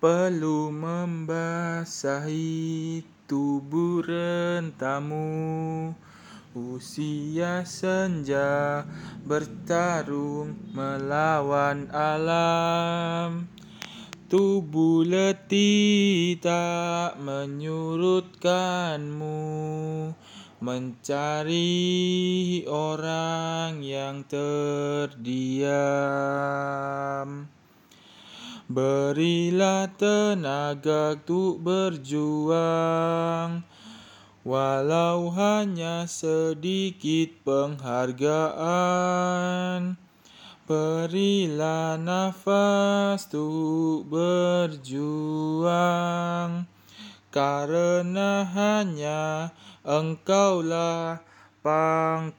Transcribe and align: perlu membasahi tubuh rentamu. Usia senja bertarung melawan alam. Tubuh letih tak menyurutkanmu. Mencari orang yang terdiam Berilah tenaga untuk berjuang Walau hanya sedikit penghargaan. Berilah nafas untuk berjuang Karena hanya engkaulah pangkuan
perlu 0.00 0.72
membasahi 0.72 2.40
tubuh 3.28 4.00
rentamu. 4.00 5.28
Usia 6.56 7.68
senja 7.68 8.88
bertarung 9.22 10.56
melawan 10.72 11.92
alam. 11.92 13.44
Tubuh 14.26 15.04
letih 15.04 16.40
tak 16.40 17.20
menyurutkanmu. 17.20 19.36
Mencari 20.60 21.88
orang 22.68 23.80
yang 23.84 24.24
terdiam 24.28 25.89
Berilah 28.70 29.90
tenaga 29.98 31.18
untuk 31.18 31.58
berjuang 31.58 33.66
Walau 34.46 35.34
hanya 35.34 36.06
sedikit 36.06 37.34
penghargaan. 37.42 38.62
Berilah 40.70 41.98
nafas 41.98 43.26
untuk 43.34 44.06
berjuang 44.06 45.10
Karena 47.34 48.46
hanya 48.54 49.50
engkaulah 49.82 51.26
pangkuan 51.58 52.30